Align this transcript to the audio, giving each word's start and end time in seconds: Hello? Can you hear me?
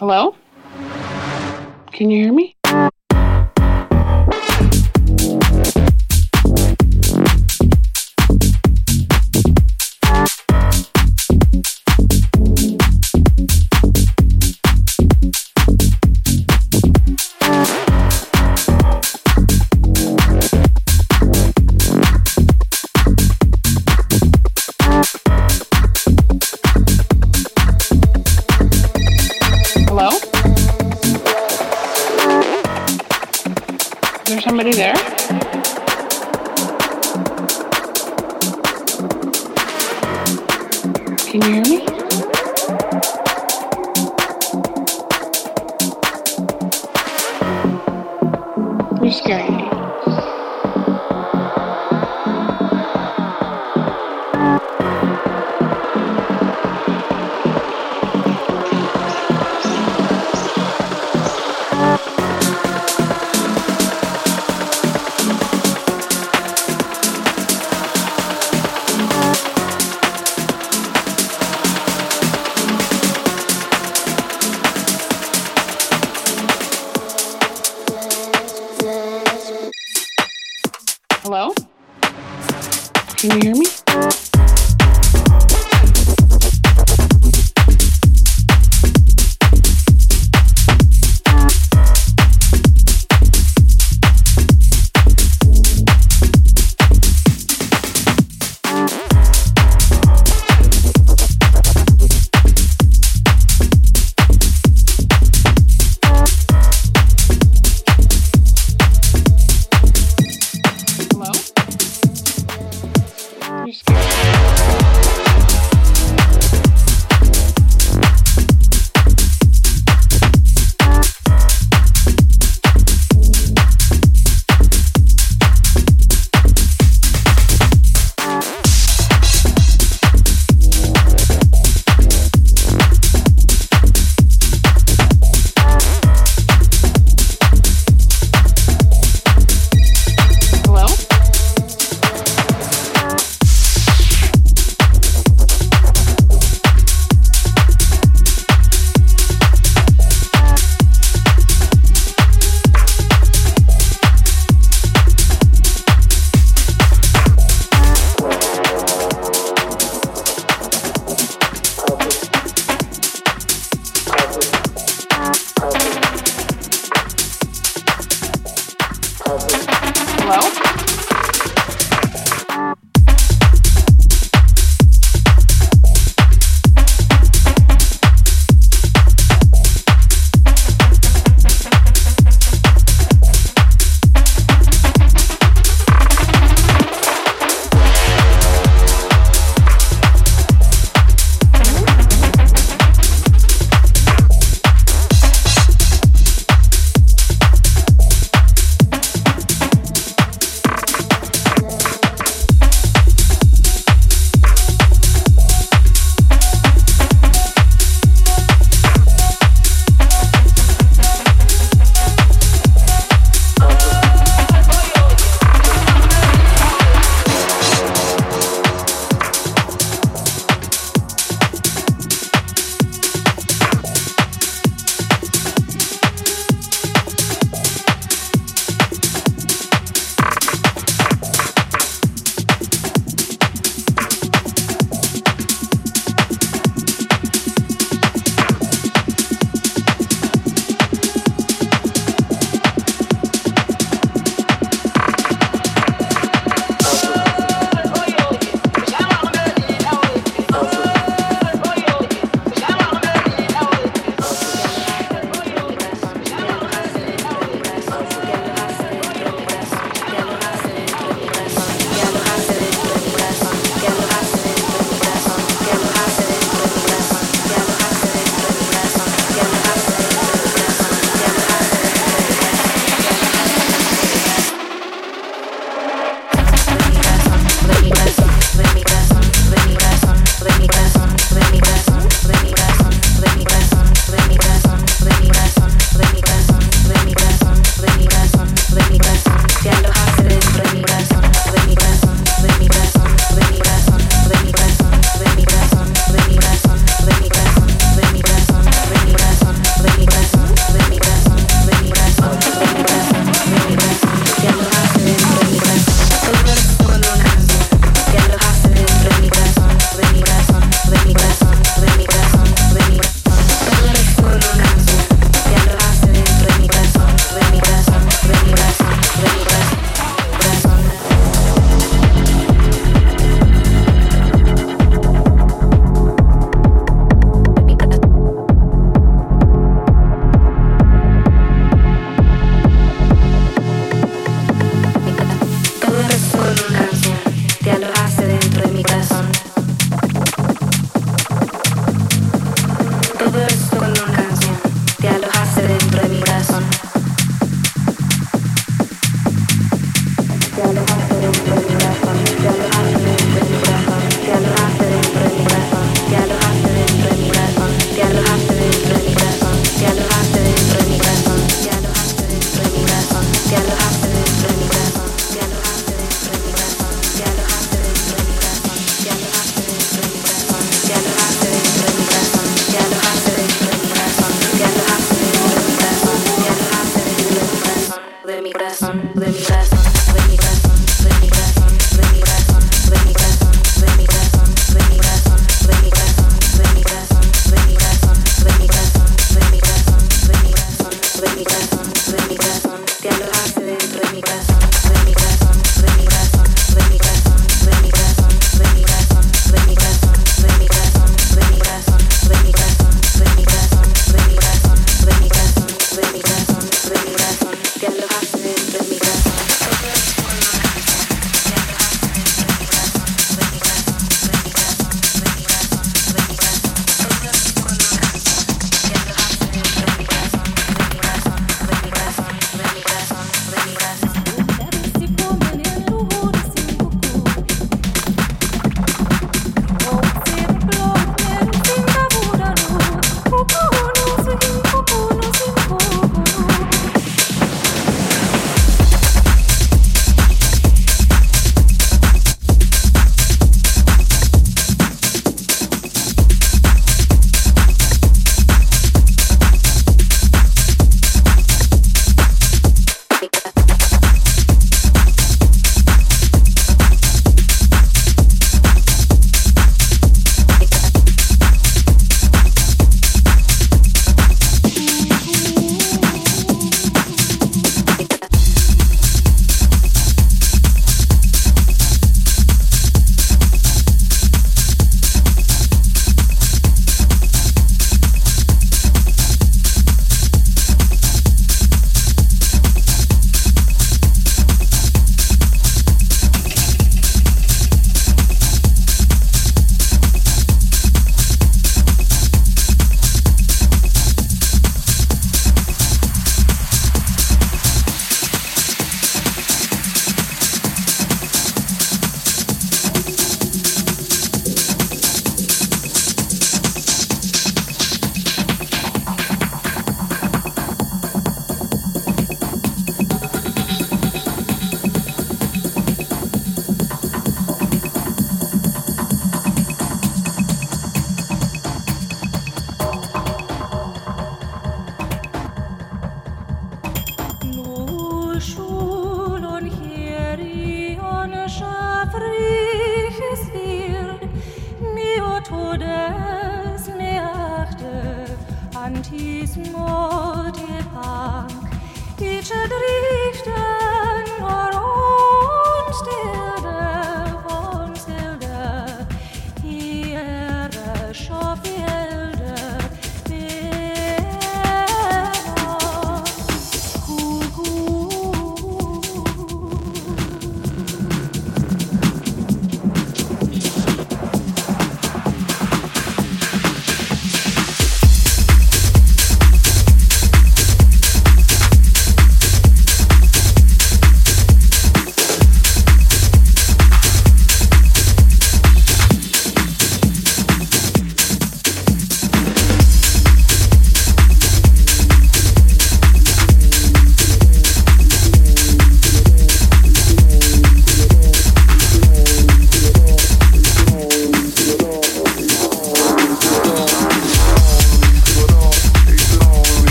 Hello? 0.00 0.34
Can 1.92 2.10
you 2.10 2.24
hear 2.24 2.32
me? 2.32 2.56